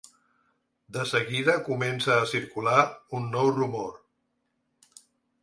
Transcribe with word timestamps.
De 0.95 1.03
seguida 1.09 1.55
comença 1.67 2.15
a 2.15 2.25
circular 2.33 2.79
un 3.19 3.29
nou 3.37 3.53
rumor. 3.61 3.93